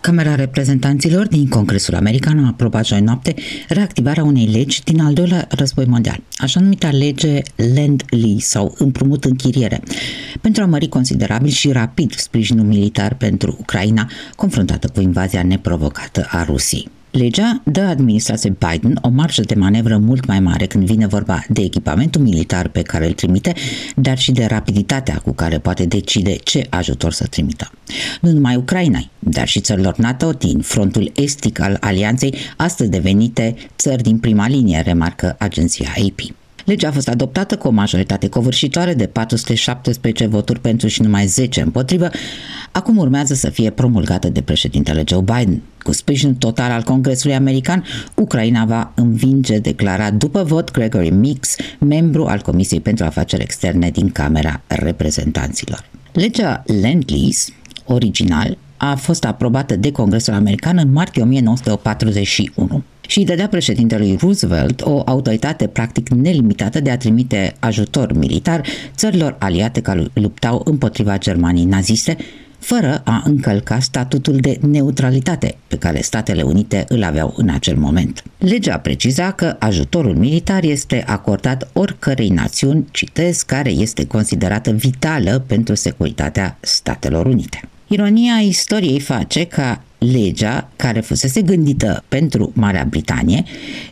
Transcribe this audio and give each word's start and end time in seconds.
Camera 0.00 0.34
Reprezentanților 0.34 1.26
din 1.26 1.48
Congresul 1.48 1.94
American 1.94 2.44
a 2.44 2.46
aprobat 2.46 2.86
joi 2.86 3.00
noapte 3.00 3.34
reactivarea 3.68 4.24
unei 4.24 4.46
legi 4.46 4.82
din 4.84 5.00
al 5.00 5.12
doilea 5.12 5.46
război 5.48 5.84
mondial, 5.84 6.20
așa 6.36 6.60
numita 6.60 6.90
lege 6.90 7.40
Land-Lease 7.74 8.38
sau 8.38 8.74
împrumut 8.78 9.24
închiriere, 9.24 9.82
pentru 10.40 10.62
a 10.62 10.66
mări 10.66 10.88
considerabil 10.88 11.50
și 11.50 11.72
rapid 11.72 12.14
sprijinul 12.14 12.64
militar 12.64 13.14
pentru 13.14 13.56
Ucraina 13.60 14.10
confruntată 14.36 14.88
cu 14.88 15.00
invazia 15.00 15.42
neprovocată 15.42 16.26
a 16.30 16.44
Rusiei. 16.44 16.88
Legea 17.10 17.62
dă 17.64 17.80
administrației 17.80 18.56
Biden 18.58 18.98
o 19.02 19.08
marjă 19.08 19.42
de 19.42 19.54
manevră 19.54 19.96
mult 19.96 20.26
mai 20.26 20.40
mare 20.40 20.66
când 20.66 20.84
vine 20.84 21.06
vorba 21.06 21.44
de 21.48 21.62
echipamentul 21.62 22.20
militar 22.20 22.68
pe 22.68 22.82
care 22.82 23.06
îl 23.06 23.12
trimite, 23.12 23.54
dar 23.96 24.18
și 24.18 24.32
de 24.32 24.44
rapiditatea 24.44 25.16
cu 25.16 25.32
care 25.32 25.58
poate 25.58 25.84
decide 25.84 26.34
ce 26.34 26.66
ajutor 26.70 27.12
să 27.12 27.26
trimită. 27.26 27.70
Nu 28.20 28.30
numai 28.30 28.56
Ucrainai, 28.56 29.10
dar 29.18 29.48
și 29.48 29.60
țărilor 29.60 29.96
NATO 29.96 30.32
din 30.32 30.58
frontul 30.58 31.12
estic 31.14 31.60
al 31.60 31.76
alianței, 31.80 32.34
astăzi 32.56 32.90
devenite 32.90 33.54
țări 33.76 34.02
din 34.02 34.18
prima 34.18 34.48
linie, 34.48 34.80
remarcă 34.80 35.36
agenția 35.38 35.88
AP. 35.96 36.39
Legea 36.64 36.88
a 36.88 36.92
fost 36.92 37.08
adoptată 37.08 37.56
cu 37.56 37.68
o 37.68 37.70
majoritate 37.70 38.28
covârșitoare 38.28 38.94
de 38.94 39.06
417 39.06 40.26
voturi 40.26 40.60
pentru 40.60 40.88
și 40.88 41.02
numai 41.02 41.26
10 41.26 41.60
împotrivă. 41.60 42.10
Acum 42.72 42.96
urmează 42.96 43.34
să 43.34 43.50
fie 43.50 43.70
promulgată 43.70 44.28
de 44.28 44.40
președintele 44.40 45.04
Joe 45.06 45.20
Biden. 45.20 45.62
Cu 45.82 45.92
sprijin 45.92 46.34
total 46.34 46.70
al 46.70 46.82
Congresului 46.82 47.36
American, 47.36 47.84
Ucraina 48.14 48.64
va 48.64 48.92
învinge, 48.94 49.58
declara 49.58 50.10
după 50.10 50.42
vot 50.42 50.70
Gregory 50.70 51.10
Mix, 51.10 51.56
membru 51.78 52.26
al 52.26 52.40
Comisiei 52.40 52.80
pentru 52.80 53.04
Afaceri 53.04 53.42
Externe 53.42 53.90
din 53.90 54.10
Camera 54.10 54.60
Reprezentanților. 54.66 55.84
Legea 56.12 56.62
Land-Lease, 56.82 57.52
original, 57.84 58.58
a 58.76 58.94
fost 58.94 59.24
aprobată 59.24 59.76
de 59.76 59.92
Congresul 59.92 60.34
American 60.34 60.78
în 60.78 60.92
martie 60.92 61.22
1941 61.22 62.82
și 63.10 63.18
îi 63.18 63.24
dădea 63.24 63.48
președintelui 63.48 64.16
Roosevelt 64.20 64.80
o 64.80 65.02
autoritate 65.04 65.66
practic 65.66 66.08
nelimitată 66.08 66.80
de 66.80 66.90
a 66.90 66.96
trimite 66.96 67.54
ajutor 67.58 68.12
militar 68.12 68.66
țărilor 68.94 69.36
aliate 69.38 69.80
care 69.80 70.06
luptau 70.12 70.62
împotriva 70.64 71.18
Germaniei 71.18 71.64
naziste, 71.64 72.16
fără 72.58 73.02
a 73.04 73.22
încălca 73.24 73.78
statutul 73.78 74.36
de 74.36 74.58
neutralitate 74.68 75.56
pe 75.66 75.76
care 75.76 76.00
Statele 76.00 76.42
Unite 76.42 76.84
îl 76.88 77.02
aveau 77.02 77.34
în 77.36 77.48
acel 77.48 77.76
moment. 77.76 78.22
Legea 78.38 78.78
preciza 78.78 79.32
că 79.32 79.56
ajutorul 79.58 80.16
militar 80.16 80.64
este 80.64 81.04
acordat 81.06 81.70
oricărei 81.72 82.28
națiuni, 82.28 82.86
citez, 82.90 83.42
care 83.42 83.70
este 83.70 84.06
considerată 84.06 84.70
vitală 84.70 85.44
pentru 85.46 85.74
securitatea 85.74 86.58
Statelor 86.60 87.26
Unite. 87.26 87.60
Ironia 87.86 88.34
istoriei 88.34 89.00
face 89.00 89.44
ca 89.44 89.82
legea 90.00 90.68
care 90.76 91.00
fusese 91.00 91.42
gândită 91.42 92.04
pentru 92.08 92.52
Marea 92.54 92.84
Britanie 92.84 93.42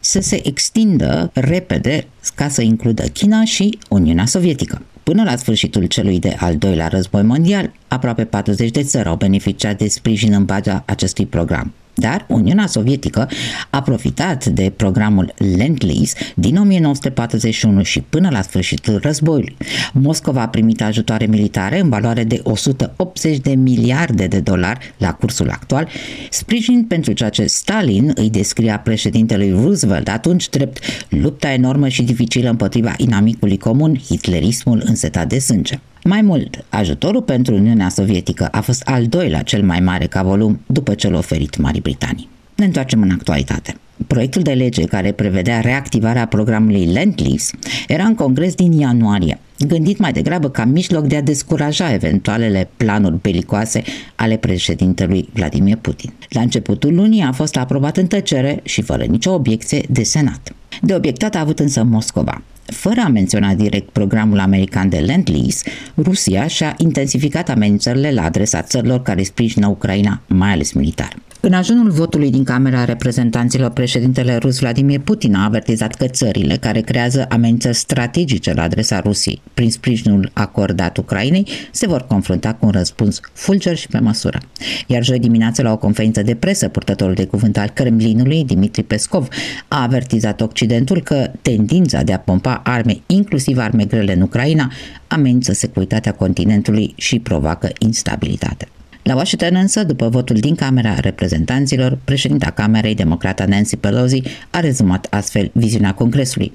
să 0.00 0.20
se 0.20 0.48
extindă 0.48 1.30
repede 1.34 2.06
ca 2.34 2.48
să 2.48 2.62
includă 2.62 3.02
China 3.02 3.44
și 3.44 3.78
Uniunea 3.88 4.26
Sovietică. 4.26 4.82
Până 5.02 5.22
la 5.22 5.36
sfârșitul 5.36 5.84
celui 5.84 6.18
de 6.18 6.36
al 6.38 6.56
doilea 6.56 6.88
război 6.88 7.22
mondial, 7.22 7.72
aproape 7.88 8.24
40 8.24 8.70
de 8.70 8.82
țări 8.82 9.08
au 9.08 9.16
beneficiat 9.16 9.78
de 9.78 9.88
sprijin 9.88 10.32
în 10.32 10.44
baza 10.44 10.82
acestui 10.86 11.26
program. 11.26 11.72
Dar 11.94 12.24
Uniunea 12.28 12.66
Sovietică 12.66 13.28
a 13.70 13.82
profitat 13.82 14.46
de 14.46 14.72
programul 14.76 15.34
Lend-Lease 15.56 16.14
din 16.34 16.56
1941 16.56 17.82
și 17.82 18.00
până 18.00 18.28
la 18.30 18.42
sfârșitul 18.42 18.98
războiului. 19.02 19.56
Moscova 19.92 20.40
a 20.40 20.48
primit 20.48 20.82
ajutoare 20.82 21.26
militare 21.26 21.80
în 21.80 21.88
valoare 21.88 22.24
de 22.24 22.40
180 22.42 23.38
de 23.38 23.54
miliarde 23.54 24.26
de 24.26 24.40
dolari 24.40 24.94
la 24.98 25.12
cursul 25.12 25.50
actual, 25.50 25.88
sprijin 26.30 26.84
pentru 26.84 27.12
ceea 27.12 27.28
ce 27.28 27.46
Stalin 27.46 28.12
îi 28.14 28.30
descria 28.30 28.78
președintelui 28.78 29.50
Roosevelt 29.50 30.08
atunci 30.08 30.48
drept 30.48 30.78
lupta 31.08 31.52
enormă 31.52 31.88
și 31.88 32.02
dificilă 32.02 32.50
împotriva 32.50 32.94
inamicului 32.96 33.58
comun, 33.58 33.98
hitlerismul 33.98 34.82
însetat 34.84 35.28
de 35.28 35.38
sânge. 35.38 35.78
Mai 36.06 36.22
mult, 36.22 36.64
ajutorul 36.68 37.22
pentru 37.22 37.54
Uniunea 37.54 37.88
Sovietică 37.88 38.48
a 38.50 38.60
fost 38.60 38.82
al 38.82 39.06
doilea 39.06 39.42
cel 39.42 39.62
mai 39.62 39.80
mare 39.80 40.06
ca 40.06 40.22
volum 40.22 40.60
după 40.66 40.94
cel 40.94 41.14
oferit 41.14 41.56
Marii 41.56 41.80
Britanii. 41.80 42.28
Ne 42.56 42.64
întoarcem 42.64 43.02
în 43.02 43.10
actualitate. 43.10 43.76
Proiectul 44.06 44.42
de 44.42 44.52
lege 44.52 44.84
care 44.84 45.12
prevedea 45.12 45.60
reactivarea 45.60 46.26
programului 46.26 46.84
Lend-Lease 46.84 47.58
era 47.88 48.04
în 48.04 48.14
congres 48.14 48.54
din 48.54 48.72
ianuarie, 48.72 49.38
gândit 49.66 49.98
mai 49.98 50.12
degrabă 50.12 50.50
ca 50.50 50.64
mijloc 50.64 51.06
de 51.06 51.16
a 51.16 51.22
descuraja 51.22 51.92
eventualele 51.92 52.68
planuri 52.76 53.20
belicoase 53.20 53.82
ale 54.14 54.36
președintelui 54.36 55.28
Vladimir 55.32 55.76
Putin. 55.76 56.12
La 56.28 56.40
începutul 56.40 56.94
lunii 56.94 57.22
a 57.22 57.32
fost 57.32 57.56
aprobat 57.56 57.96
în 57.96 58.06
tăcere 58.06 58.60
și 58.62 58.82
fără 58.82 59.04
nicio 59.04 59.32
obiecție 59.32 59.82
de 59.88 60.02
Senat. 60.02 60.54
De 60.82 60.94
obiectat 60.94 61.34
a 61.34 61.40
avut 61.40 61.58
însă 61.58 61.82
Moscova. 61.82 62.42
Fără 62.64 63.00
a 63.04 63.08
menționa 63.08 63.54
direct 63.54 63.88
programul 63.88 64.38
american 64.38 64.88
de 64.88 64.96
Lend-Lease, 64.96 65.70
Rusia 65.96 66.46
și-a 66.46 66.74
intensificat 66.78 67.48
amenințările 67.48 68.12
la 68.12 68.22
adresa 68.22 68.62
țărilor 68.62 69.02
care 69.02 69.22
sprijină 69.22 69.66
Ucraina, 69.66 70.20
mai 70.26 70.50
ales 70.50 70.72
militar. 70.72 71.16
În 71.46 71.52
ajunul 71.52 71.90
votului 71.90 72.30
din 72.30 72.44
Camera 72.44 72.84
Reprezentanților, 72.84 73.70
președintele 73.70 74.36
rus 74.36 74.58
Vladimir 74.58 75.00
Putin 75.00 75.34
a 75.34 75.44
avertizat 75.44 75.94
că 75.94 76.06
țările 76.06 76.56
care 76.56 76.80
creează 76.80 77.26
amenințări 77.28 77.76
strategice 77.76 78.52
la 78.52 78.62
adresa 78.62 79.00
Rusiei 79.00 79.40
prin 79.54 79.70
sprijinul 79.70 80.30
acordat 80.32 80.96
Ucrainei 80.96 81.46
se 81.70 81.86
vor 81.86 82.06
confrunta 82.06 82.54
cu 82.54 82.66
un 82.66 82.72
răspuns 82.72 83.20
fulger 83.32 83.76
și 83.76 83.88
pe 83.88 83.98
măsură. 83.98 84.38
Iar 84.86 85.04
joi 85.04 85.18
dimineață 85.18 85.62
la 85.62 85.72
o 85.72 85.76
conferință 85.76 86.22
de 86.22 86.34
presă, 86.34 86.68
purtătorul 86.68 87.14
de 87.14 87.26
cuvânt 87.26 87.56
al 87.56 87.68
Kremlinului, 87.68 88.44
Dimitri 88.44 88.82
Pescov, 88.82 89.28
a 89.68 89.82
avertizat 89.82 90.40
Occidentul 90.40 91.02
că 91.02 91.30
tendința 91.42 92.02
de 92.02 92.12
a 92.12 92.18
pompa 92.18 92.60
arme, 92.64 92.96
inclusiv 93.06 93.58
arme 93.58 93.84
grele 93.84 94.12
în 94.12 94.20
Ucraina, 94.20 94.72
amenință 95.06 95.52
securitatea 95.52 96.12
continentului 96.12 96.92
și 96.96 97.18
provoacă 97.18 97.68
instabilitate. 97.78 98.68
La 99.04 99.14
Washington 99.14 99.54
însă, 99.54 99.84
după 99.84 100.08
votul 100.08 100.36
din 100.36 100.54
Camera 100.54 100.94
Reprezentanților, 100.94 101.98
președinta 102.04 102.50
Camerei, 102.50 102.94
democrata 102.94 103.44
Nancy 103.44 103.76
Pelosi, 103.76 104.22
a 104.50 104.60
rezumat 104.60 105.06
astfel 105.10 105.50
viziunea 105.52 105.94
Congresului. 105.94 106.52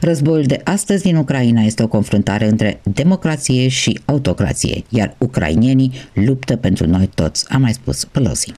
Războiul 0.00 0.44
de 0.44 0.60
astăzi 0.64 1.02
din 1.02 1.16
Ucraina 1.16 1.62
este 1.62 1.82
o 1.82 1.88
confruntare 1.88 2.48
între 2.48 2.80
democrație 2.82 3.68
și 3.68 4.00
autocrație, 4.04 4.84
iar 4.88 5.14
ucrainienii 5.18 5.92
luptă 6.12 6.56
pentru 6.56 6.86
noi 6.86 7.10
toți, 7.14 7.44
a 7.48 7.56
mai 7.56 7.72
spus 7.72 8.04
Pelosi. 8.04 8.57